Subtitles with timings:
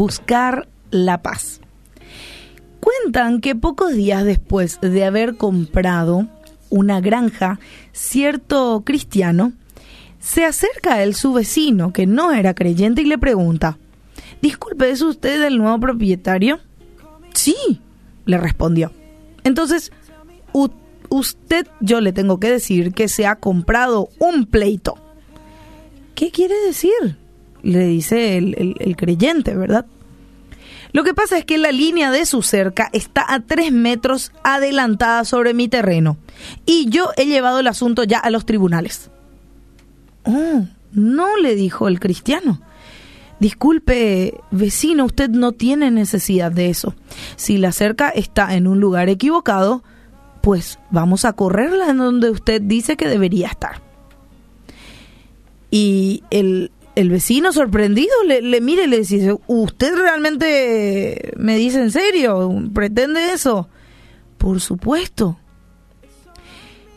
[0.00, 1.60] buscar la paz.
[2.80, 6.26] Cuentan que pocos días después de haber comprado
[6.70, 7.60] una granja,
[7.92, 9.52] cierto cristiano
[10.18, 13.76] se acerca a él su vecino, que no era creyente, y le pregunta,
[14.40, 16.60] Disculpe, ¿es usted el nuevo propietario?
[17.34, 17.82] Sí,
[18.24, 18.92] le respondió.
[19.44, 19.92] Entonces,
[21.10, 24.96] usted, yo le tengo que decir que se ha comprado un pleito.
[26.14, 27.19] ¿Qué quiere decir?
[27.62, 29.86] Le dice el, el creyente, ¿verdad?
[30.92, 35.24] Lo que pasa es que la línea de su cerca está a tres metros adelantada
[35.24, 36.16] sobre mi terreno
[36.66, 39.10] y yo he llevado el asunto ya a los tribunales.
[40.24, 42.60] Oh, no, le dijo el cristiano.
[43.38, 46.94] Disculpe, vecino, usted no tiene necesidad de eso.
[47.36, 49.82] Si la cerca está en un lugar equivocado,
[50.42, 53.80] pues vamos a correrla en donde usted dice que debería estar.
[55.70, 61.90] Y el, vecino sorprendido le, le mira y le dice, ¿usted realmente me dice en
[61.90, 62.50] serio?
[62.74, 63.68] ¿Pretende eso?
[64.38, 65.38] Por supuesto.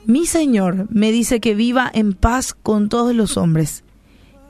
[0.05, 3.83] Mi Señor me dice que viva en paz con todos los hombres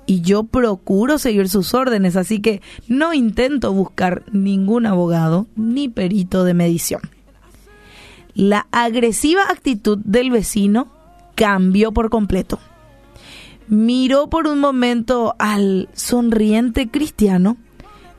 [0.05, 6.43] y yo procuro seguir sus órdenes, así que no intento buscar ningún abogado ni perito
[6.43, 7.01] de medición.
[8.33, 10.87] La agresiva actitud del vecino
[11.35, 12.59] cambió por completo.
[13.67, 17.57] Miró por un momento al sonriente cristiano,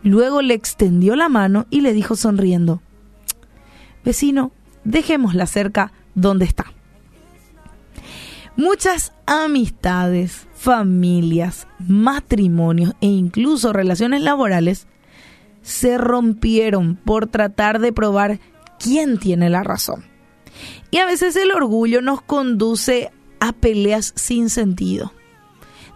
[0.02, 2.80] luego le extendió la mano y le dijo sonriendo,
[4.04, 4.52] Vecino,
[4.84, 6.66] dejémosla cerca donde está.
[8.56, 14.86] Muchas amistades, familias, matrimonios e incluso relaciones laborales
[15.62, 18.38] se rompieron por tratar de probar
[18.78, 20.04] quién tiene la razón.
[20.90, 25.12] Y a veces el orgullo nos conduce a peleas sin sentido.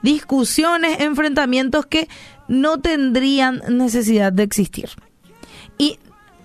[0.02, 2.08] Discusiones, enfrentamientos que
[2.48, 4.90] no tendrían necesidad de existir.
[5.76, 5.98] Y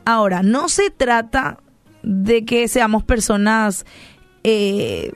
[0.05, 1.59] ahora, no se trata
[2.03, 3.85] de que seamos personas
[4.43, 5.11] eh,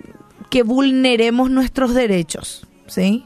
[0.50, 3.26] que vulneremos nuestros derechos, ¿sí?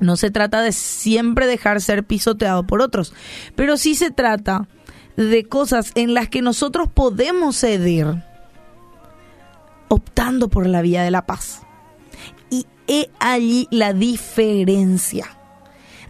[0.00, 3.14] No se trata de siempre dejar ser pisoteado por otros,
[3.54, 4.68] pero sí se trata
[5.16, 8.22] de cosas en las que nosotros podemos ceder
[9.88, 11.65] optando por la vía de la paz.
[12.50, 15.26] Y he allí la diferencia.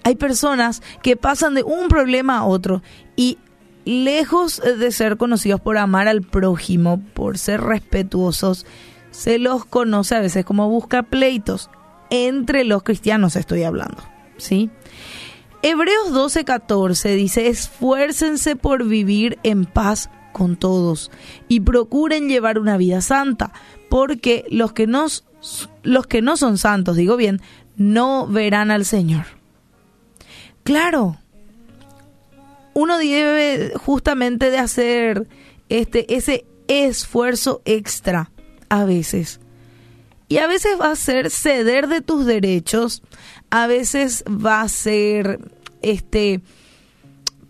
[0.05, 2.83] Hay personas que pasan de un problema a otro
[3.17, 3.39] y
[3.85, 8.67] lejos de ser conocidos por amar al prójimo, por ser respetuosos,
[9.11, 11.71] se los conoce a veces como busca pleitos.
[12.11, 14.03] Entre los cristianos estoy hablando,
[14.37, 14.71] ¿sí?
[15.63, 21.11] Hebreos 12:14 dice, esfuércense por vivir en paz con todos
[21.49, 23.55] y procuren llevar una vida santa,
[23.89, 25.25] porque los que, nos,
[25.83, 27.41] los que no son santos, digo bien,
[27.77, 29.25] no verán al Señor.
[30.63, 31.17] Claro,
[32.75, 35.27] uno debe justamente de hacer
[35.71, 38.31] este, ese esfuerzo extra
[38.69, 39.41] a veces.
[40.29, 43.03] Y a veces va a ser ceder de tus derechos,
[43.49, 45.41] a veces va a ser
[45.81, 46.43] este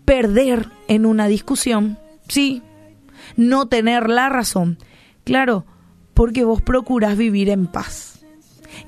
[0.05, 1.99] perder en una discusión,
[2.29, 2.61] sí,
[3.35, 4.77] no tener la razón.
[5.23, 5.65] Claro,
[6.13, 8.19] porque vos procuras vivir en paz.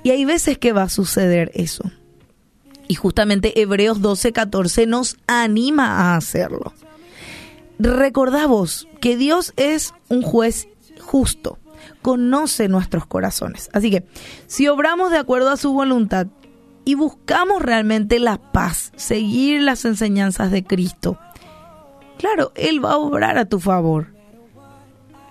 [0.04, 1.84] Y hay veces que va a suceder eso.
[2.88, 6.74] Y justamente Hebreos 12:14 nos anima a hacerlo.
[7.78, 10.68] Recordamos que Dios es un juez
[11.00, 11.60] justo
[12.02, 13.70] conoce nuestros corazones.
[13.74, 14.06] Así que
[14.48, 16.28] si obramos de acuerdo a su voluntad
[16.86, 21.20] y buscamos realmente la paz, seguir las enseñanzas de Cristo,
[22.18, 24.08] claro, Él va a obrar a tu favor.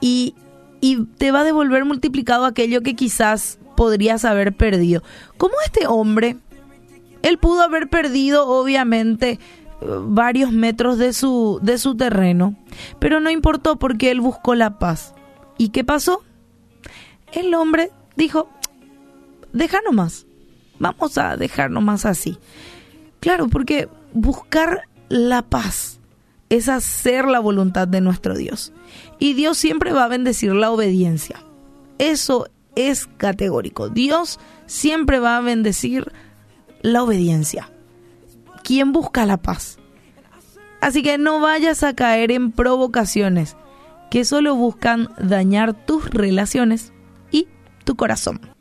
[0.00, 0.34] Y,
[0.80, 5.02] y te va a devolver multiplicado aquello que quizás podrías haber perdido.
[5.36, 6.36] Como este hombre,
[7.22, 9.38] él pudo haber perdido obviamente
[9.80, 12.56] varios metros de su, de su terreno,
[12.98, 15.14] pero no importó porque él buscó la paz.
[15.56, 16.22] ¿Y qué pasó?
[17.32, 18.48] el hombre dijo,
[19.52, 20.26] deja nomás,
[20.78, 22.38] vamos a dejar nomás así.
[23.20, 25.97] Claro, porque buscar la paz
[26.48, 28.72] es hacer la voluntad de nuestro Dios.
[29.18, 31.42] Y Dios siempre va a bendecir la obediencia.
[31.98, 33.88] Eso es categórico.
[33.88, 36.12] Dios siempre va a bendecir
[36.80, 37.70] la obediencia.
[38.64, 39.78] ¿Quién busca la paz?
[40.80, 43.56] Así que no vayas a caer en provocaciones
[44.10, 46.92] que solo buscan dañar tus relaciones
[47.88, 48.57] tu corazón.